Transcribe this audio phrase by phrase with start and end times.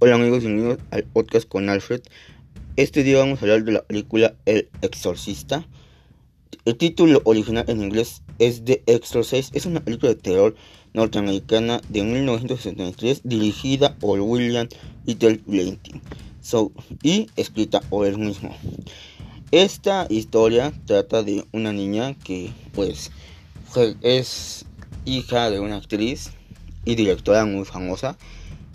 [0.00, 2.02] Hola amigos, bienvenidos al podcast con Alfred.
[2.76, 5.66] Este día vamos a hablar de la película El Exorcista.
[6.64, 9.56] El título original en inglés es The Exorcist.
[9.56, 10.54] Es una película de terror
[10.94, 14.68] norteamericana de 1963 dirigida por William
[15.04, 16.00] Little Blanty
[17.02, 18.56] y escrita por él mismo.
[19.50, 23.10] Esta historia trata de una niña que pues
[24.02, 24.64] es
[25.04, 26.30] hija de una actriz
[26.84, 28.16] y directora muy famosa.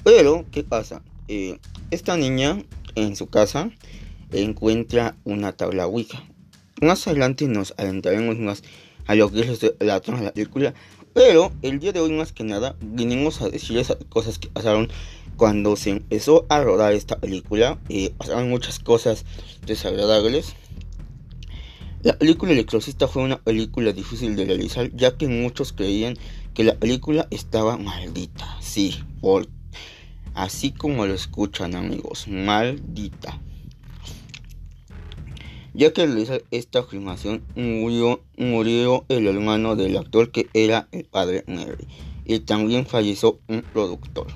[0.04, 1.02] Pero, ¿qué pasa?
[1.28, 1.60] Eh,
[1.92, 2.64] esta niña
[2.96, 3.72] en su casa
[4.32, 6.24] encuentra una tabla Ouija.
[6.82, 8.64] Más adelante nos adentraremos más
[9.06, 10.74] a lo que es la trama de la película.
[11.14, 14.90] Pero el día de hoy más que nada vinimos a decir esas cosas que pasaron
[15.38, 17.80] cuando se empezó a rodar esta película.
[17.90, 19.26] Eh, pasaron muchas cosas
[19.66, 20.56] desagradables.
[22.02, 26.18] La película El Exorcista fue una película difícil de realizar ya que muchos creían
[26.54, 28.58] que la película estaba maldita.
[28.60, 29.48] Sí, por
[30.34, 33.40] Así como lo escuchan amigos, maldita.
[35.76, 41.88] Ya que al esta filmación murió, el hermano del actor que era el padre Mary.
[42.26, 44.28] Y también falleció un productor.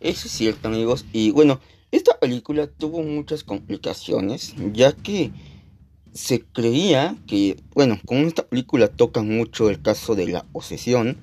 [0.00, 1.04] Eso es cierto amigos.
[1.12, 1.60] Y bueno,
[1.92, 4.54] esta película tuvo muchas complicaciones.
[4.72, 5.30] Ya que
[6.12, 11.18] se creía que, bueno, con esta película toca mucho el caso de la posesión.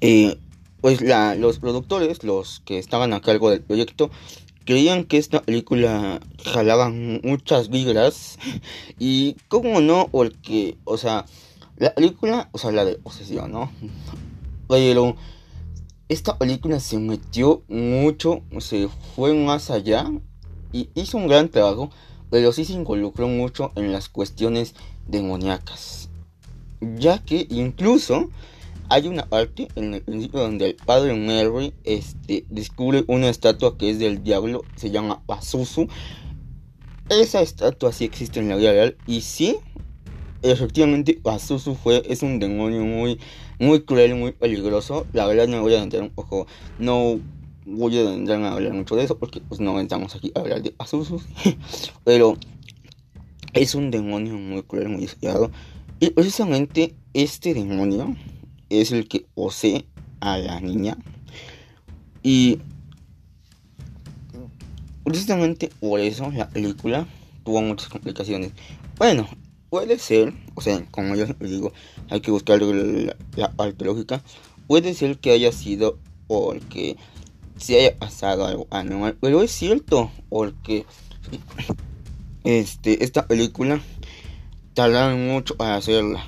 [0.00, 0.36] Eh,
[0.82, 4.10] pues la, los productores, los que estaban a cargo del proyecto,
[4.64, 8.38] creían que esta película jalaba muchas vibras
[8.98, 11.24] y cómo no, porque, o sea,
[11.76, 13.70] la película, o sea, la de posesión, ¿no?
[14.68, 15.16] Pero
[16.08, 20.10] esta película se metió mucho, se fue más allá
[20.72, 21.90] y hizo un gran trabajo,
[22.28, 24.74] pero sí se involucró mucho en las cuestiones
[25.06, 26.08] demoníacas.
[26.96, 28.30] Ya que incluso
[28.88, 33.90] hay una parte en el principio donde el padre Mary este, descubre una estatua que
[33.90, 35.88] es del diablo, se llama Pazuzu.
[37.08, 39.56] Esa estatua sí existe en la vida real y sí,
[40.42, 43.18] efectivamente Pazuzu fue, es un demonio muy,
[43.58, 45.06] muy cruel, muy peligroso.
[45.12, 46.46] La verdad no voy a entrar un poco,
[46.78, 47.20] no
[47.64, 50.62] voy a entrar a hablar mucho de eso porque pues no estamos aquí a hablar
[50.62, 51.20] de Pazuzu.
[52.04, 52.36] Pero
[53.52, 55.50] es un demonio muy cruel, muy despiadado.
[56.00, 58.16] Y precisamente este demonio
[58.80, 59.86] es el que posee
[60.20, 60.96] a la niña.
[62.22, 62.60] Y
[65.04, 67.06] precisamente por eso la película
[67.44, 68.52] tuvo muchas complicaciones.
[68.98, 69.28] Bueno,
[69.70, 71.72] puede ser, o sea, como yo digo,
[72.08, 74.22] hay que buscar la, parte lógica.
[74.66, 76.96] Puede ser que haya sido porque
[77.56, 80.86] se haya pasado algo anormal, pero es cierto, porque
[82.44, 83.80] este, esta película
[84.74, 86.24] tardaron mucho para hacerla.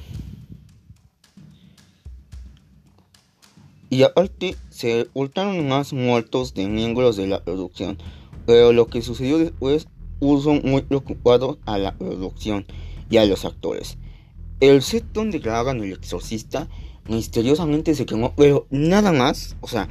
[3.94, 7.97] Y aparte se ocultaron más muertos de miembros de la producción.
[8.44, 9.87] Pero lo que sucedió después
[10.19, 12.66] puso muy preocupado a la producción
[13.09, 13.97] y a los actores.
[14.59, 16.69] El set donde grababan el exorcista
[17.09, 19.88] misteriosamente se quemó, pero nada más, o sea,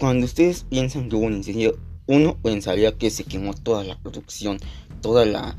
[0.00, 1.78] cuando ustedes piensan que hubo un incendio,
[2.08, 4.58] uno pensaría que se quemó toda la producción,
[5.00, 5.56] toda la,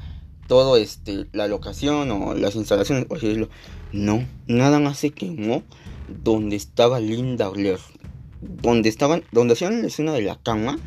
[0.49, 3.47] todo este, la locación o las instalaciones, por decirlo.
[3.93, 5.63] No, nada más se quemó
[6.07, 7.79] donde estaba Linda Blair,
[8.41, 10.77] donde estaban, donde hacían la escena de la cama,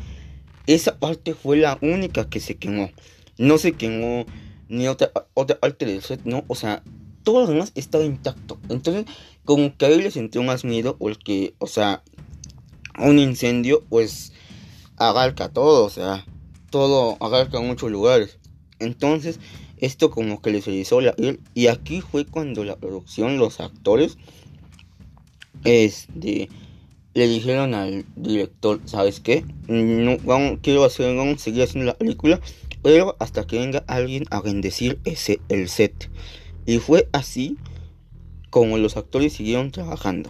[0.67, 2.91] esa parte fue la única que se quemó.
[3.37, 4.25] No se quemó
[4.69, 6.83] ni otra, otra parte del set, no, o sea,
[7.23, 8.59] todo lo demás estaba intacto.
[8.69, 9.05] Entonces,
[9.45, 12.03] como que ahí les entró más miedo, porque, o sea,
[12.97, 14.33] un incendio, pues,
[14.97, 16.25] agarca todo, o sea,
[16.69, 18.39] todo agarca muchos lugares.
[18.79, 19.39] Entonces,
[19.77, 21.15] esto como que les hizo la
[21.53, 24.17] y aquí fue cuando la producción, los actores,
[25.63, 26.49] este
[27.13, 29.43] le dijeron al director, ¿sabes qué?
[29.67, 30.17] No,
[30.61, 32.39] quiero hacer, vamos a seguir haciendo la película,
[32.81, 36.09] pero hasta que venga alguien a bendecir ese, el set.
[36.65, 37.57] Y fue así
[38.49, 40.29] como los actores siguieron trabajando.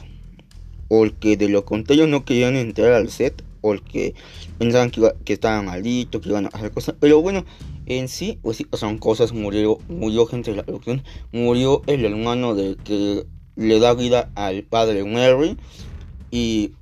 [0.88, 4.16] Porque de lo contrario no querían entrar al set, porque
[4.57, 6.95] pensaban que, que estaban malditos, que iban a hacer cosas.
[7.00, 7.45] Pero bueno,
[7.86, 12.56] en sí, pues sí, son cosas, murió, murió gente de la producción, murió el hermano
[12.56, 13.25] de que
[13.62, 15.58] le da vida al padre Mary.
[16.31, 16.74] Y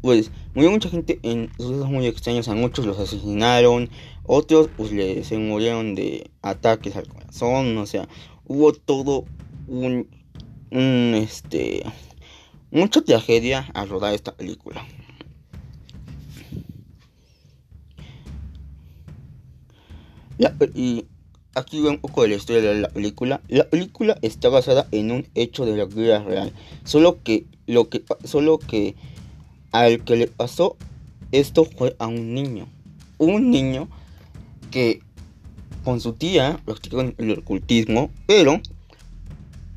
[0.00, 3.90] pues murió mucha gente en sucesos muy extraños, a muchos los asesinaron,
[4.24, 8.08] otros pues le, se murieron de ataques al corazón, o sea,
[8.46, 9.24] hubo todo
[9.66, 10.08] un,
[10.70, 11.84] un este
[12.70, 14.86] mucha tragedia al rodar esta película.
[20.74, 21.06] y
[21.54, 23.40] Aquí va un poco de la historia de la película.
[23.48, 26.52] La película está basada en un hecho de la vida real.
[26.84, 28.94] Solo que lo que solo que
[29.72, 30.76] al que le pasó
[31.32, 32.68] esto fue a un niño.
[33.18, 33.88] Un niño
[34.70, 35.00] que
[35.84, 38.60] con su tía practicó el ocultismo, pero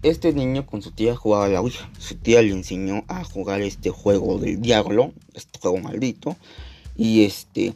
[0.04, 1.90] este niño con su tía jugaba la Ouija.
[1.98, 6.36] Su tía le enseñó a jugar este juego del diablo, este juego maldito.
[6.96, 7.74] Y este.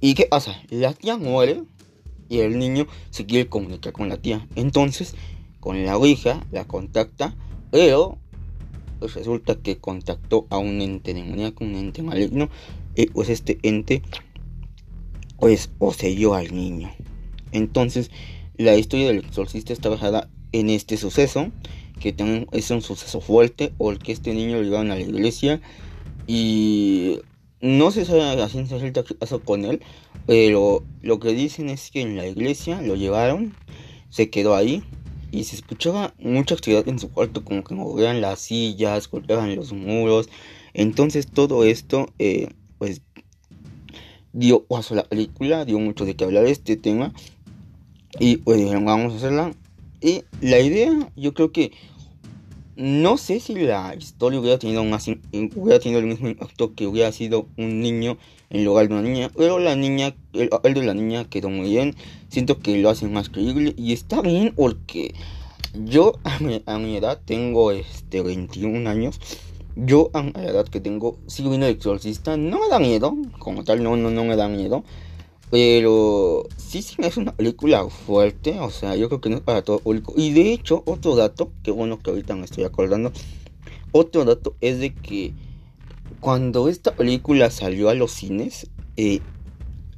[0.00, 0.60] ¿Y qué pasa?
[0.70, 1.62] La tía muere
[2.40, 4.46] el niño se quiere comunicar con la tía.
[4.56, 5.14] Entonces,
[5.60, 7.34] con la Ouija la contacta,
[7.70, 8.18] pero
[8.98, 12.48] pues resulta que contactó a un ente demoníaco, un ente maligno.
[12.96, 14.02] Y pues este ente,
[15.38, 16.90] pues poseyó al niño.
[17.52, 18.10] Entonces,
[18.56, 21.50] la historia del exorcista está basada en este suceso,
[22.00, 25.00] que también es un suceso fuerte, o el que este niño lo llevaron a la
[25.00, 25.60] iglesia
[26.26, 27.18] y
[27.64, 29.80] no se sabe la ciencia cierta qué pasó con él,
[30.26, 33.54] pero lo que dicen es que en la iglesia lo llevaron,
[34.10, 34.82] se quedó ahí
[35.30, 39.72] y se escuchaba mucha actividad en su cuarto, como que movían las sillas, golpeaban los
[39.72, 40.28] muros.
[40.74, 43.00] Entonces todo esto, eh, pues,
[44.34, 47.14] dio paso a la película, dio mucho de qué hablar de este tema.
[48.20, 49.54] Y pues dijeron, vamos a hacerla.
[50.02, 51.72] Y la idea, yo creo que
[52.76, 57.46] no sé si la historia hubiera tenido, hubiera tenido el mismo impacto que hubiera sido
[57.56, 58.18] un niño
[58.50, 61.94] en lugar de una niña, pero la niña, el de la niña quedó muy bien.
[62.28, 65.14] Siento que lo hacen más creíble y está bien porque
[65.74, 66.38] yo a
[66.78, 69.20] mi, edad tengo este 21 años.
[69.76, 73.64] Yo a la edad que tengo sigo viendo el exorcista, no me da miedo, como
[73.64, 74.84] tal no, no, no me da miedo.
[75.50, 78.58] Pero sí, sí, es una película fuerte.
[78.60, 80.14] O sea, yo creo que no es para todo público.
[80.16, 83.12] Y de hecho, otro dato, que bueno que ahorita me estoy acordando.
[83.92, 85.32] Otro dato es de que
[86.20, 89.20] cuando esta película salió a los cines, eh,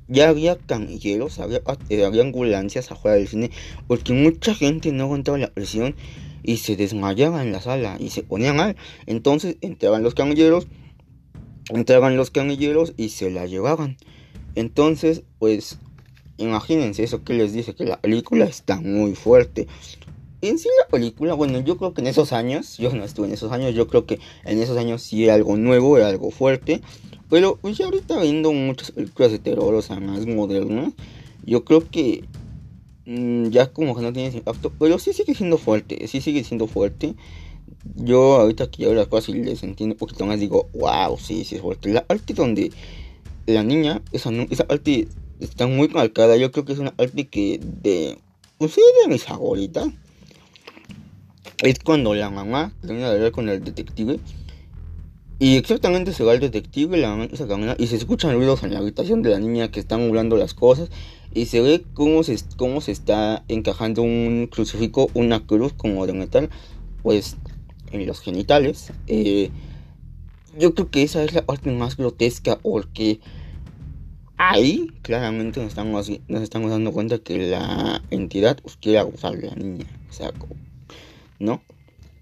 [0.08, 3.50] ya había camilleros, había, eh, había, ambulancias afuera del cine,
[3.86, 5.94] porque mucha gente no aguantaba la presión
[6.42, 8.76] y se desmayaba en la sala y se ponían mal.
[9.06, 10.68] Entonces entraban los camilleros,
[11.70, 13.96] entraban los camilleros y se la llevaban.
[14.56, 15.78] Entonces, pues,
[16.38, 19.68] imagínense eso que les dice, que la película está muy fuerte.
[20.40, 23.34] En sí la película, bueno, yo creo que en esos años, yo no estuve en
[23.34, 26.80] esos años, yo creo que en esos años sí era algo nuevo, era algo fuerte.
[27.28, 30.94] Pero pues ya ahorita viendo muchas películas de terror, o sea, más modernas,
[31.44, 32.24] yo creo que
[33.04, 36.44] mm, ya como que no tiene ese impacto, pero sí sigue siendo fuerte, sí sigue
[36.44, 37.14] siendo fuerte.
[37.94, 41.44] Yo ahorita que ya las cosas y les entiendo un poquito más, digo, wow, sí,
[41.44, 41.92] sí es fuerte.
[41.92, 42.72] La parte donde
[43.46, 45.08] la niña, esa, esa arte
[45.40, 46.36] está muy calcada.
[46.36, 48.18] Yo creo que es una arte que de.
[48.58, 49.88] Pues sí, de mis favoritas.
[51.62, 54.18] Es cuando la mamá termina de hablar con el detective.
[55.38, 58.72] Y exactamente se va el detective, la mamá se camina y se escuchan ruidos en
[58.72, 60.88] la habitación de la niña que están hablando las cosas.
[61.34, 66.14] Y se ve cómo se, cómo se está encajando un crucifijo, una cruz como de
[66.14, 66.48] metal,
[67.02, 67.36] pues
[67.92, 68.92] en los genitales.
[69.06, 69.50] Eh,
[70.58, 73.20] yo creo que esa es la parte más grotesca porque
[74.36, 79.48] ahí claramente nos estamos, nos estamos dando cuenta que la entidad pues, quiere abusar de
[79.48, 79.86] la niña.
[80.08, 80.32] O sea,
[81.38, 81.62] ¿no?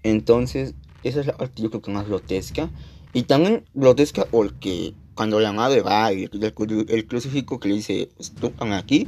[0.03, 2.69] Entonces, esa es la parte yo creo que más grotesca.
[3.13, 6.53] Y también grotesca porque cuando la madre va y el,
[6.89, 9.07] el, crucifijo que le dice, estupan aquí,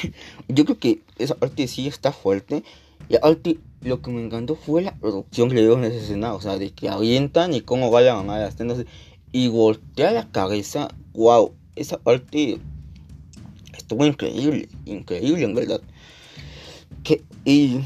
[0.48, 2.62] yo creo que esa parte sí está fuerte.
[3.08, 6.34] Y aparte, lo que me encantó fue la producción que le dio en esa escena,
[6.34, 8.84] o sea, de que avientan y cómo va la mamá de las tendas
[9.32, 12.58] y voltea la cabeza, wow, esa parte
[13.76, 15.80] estuvo increíble, increíble en verdad.
[17.04, 17.80] Que, y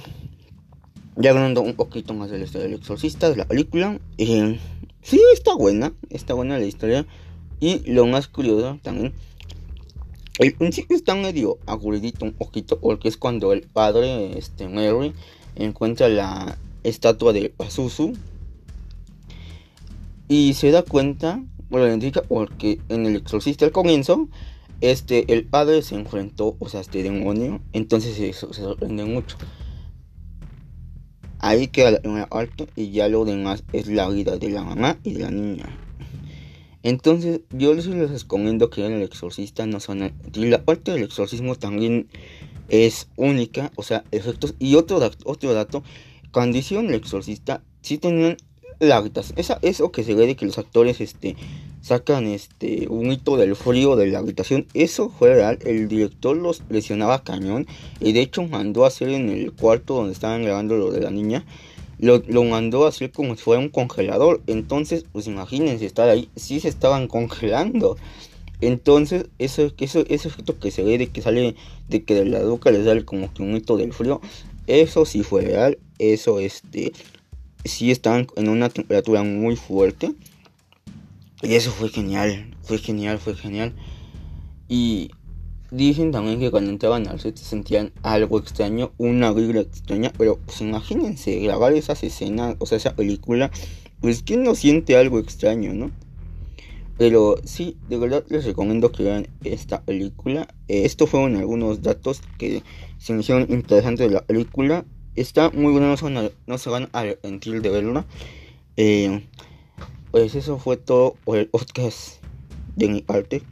[1.16, 4.59] ya hablando un poquito más de la historia del exorcista, de la película, eh,
[5.02, 7.06] sí está buena, está buena la historia.
[7.61, 9.12] Y lo más curioso también,
[10.38, 15.12] el principio está medio aburridito un poquito, porque es cuando el padre, este, Mary,
[15.56, 18.14] encuentra la estatua de Azuzu
[20.28, 24.29] y se da cuenta, bueno, identifica porque en el exorcista al comienzo,
[24.81, 29.37] este, el padre se enfrentó, o sea, este demonio, entonces se, se sorprende mucho.
[31.39, 35.15] Ahí queda la parte y ya lo demás es la vida de la mamá y
[35.15, 35.75] de la niña.
[36.83, 40.12] Entonces, yo les, recomiendo que en el exorcista no son.
[40.35, 42.09] Y la parte del exorcismo también
[42.69, 44.55] es única, o sea, efectos.
[44.59, 45.83] Y otro dato, otro dato
[46.33, 48.37] cuando hicieron el exorcista, sí tenían
[48.81, 49.39] habitación.
[49.39, 51.37] Esa, eso que se ve de que los actores este,
[51.81, 54.67] sacan este, un hito del frío de la habitación.
[54.75, 55.59] Eso fue real.
[55.65, 57.67] El director los presionaba cañón.
[58.01, 61.11] Y de hecho mandó a hacer en el cuarto donde estaban grabando lo de la
[61.11, 61.45] niña.
[61.99, 64.41] Lo, lo, mandó a hacer como si fuera un congelador.
[64.47, 66.31] Entonces, pues imagínense estar ahí.
[66.37, 67.97] Sí se estaban congelando.
[68.61, 71.55] Entonces, eso, eso, ese efecto que se ve de que sale,
[71.89, 74.21] de que de la boca les sale como que un hito del frío,
[74.67, 75.79] eso sí fue real.
[75.99, 76.93] Eso, este,
[77.65, 80.15] sí estaban en una temperatura muy fuerte.
[81.42, 83.75] Y eso fue genial, fue genial, fue genial.
[84.68, 85.11] Y
[85.70, 90.61] dicen también que cuando entraban al set sentían algo extraño, una vibra extraña, pero pues
[90.61, 93.50] imagínense grabar esas escenas, o sea, esa película,
[94.00, 95.90] pues quién no siente algo extraño, ¿no?
[96.99, 100.49] Pero sí, de verdad les recomiendo que vean esta película.
[100.68, 102.62] Eh, estos fueron algunos datos que
[102.99, 104.85] se me hicieron interesantes de la película.
[105.14, 108.04] Está muy buena, no se van a, no se van a arrepentir de verla.
[108.76, 109.23] Eh,
[110.11, 112.23] pues eso fue todo por el podcast
[112.76, 113.43] de mi parte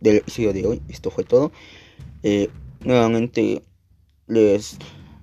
[0.00, 0.82] del episodio de hoy.
[0.88, 1.52] Esto fue todo.
[2.22, 2.48] Eh,
[2.80, 3.62] nuevamente
[4.26, 4.78] les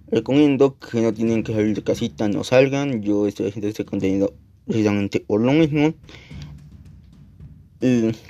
[0.07, 3.01] recomiendo que no tienen que salir de casita, no salgan.
[3.01, 4.33] Yo estoy haciendo este contenido
[4.65, 5.93] precisamente por lo mismo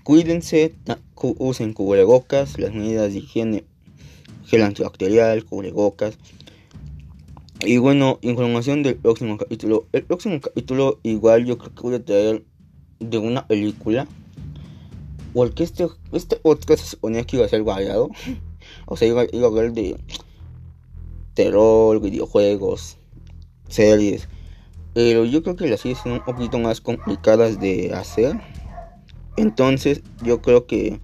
[0.03, 0.73] cuídense,
[1.15, 3.63] usen cubrebocas, las medidas de higiene,
[4.45, 6.17] gel antibacterial, cubrebocas.
[7.63, 9.85] Y bueno, información del próximo capítulo.
[9.91, 12.43] El próximo capítulo igual yo creo que voy a traer
[12.99, 14.07] de una película.
[15.33, 18.09] Porque este, este podcast se suponía que iba a ser variado.
[18.85, 19.97] O sea, iba, iba a hablar de
[21.33, 22.97] terror, videojuegos,
[23.67, 24.27] series.
[24.93, 28.39] Pero yo creo que las series son un poquito más complicadas de hacer.
[29.37, 30.99] Entonces yo creo que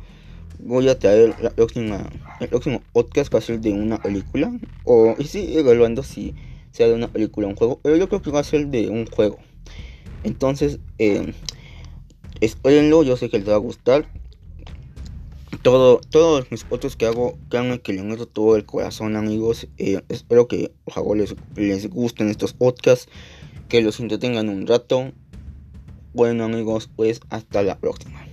[0.59, 2.09] voy a traer la próxima,
[2.39, 4.51] el próximo podcast ser de una película.
[4.85, 6.35] O y sí, evaluando si
[6.71, 7.79] sea de una película o un juego.
[7.83, 9.37] Pero yo creo que va a ser de un juego.
[10.23, 11.33] Entonces, eh,
[12.41, 14.09] espérenlo, yo sé que les va a gustar.
[15.61, 19.67] Todo, todos mis otros que hago, créanme que les meto todo el corazón, amigos.
[19.77, 23.09] Eh, espero que ojalá les, les gusten estos podcasts,
[23.69, 25.11] que los entretengan un rato.
[26.13, 28.26] Bueno amigos, pues hasta la próxima.